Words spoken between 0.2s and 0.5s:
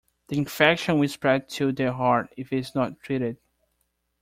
The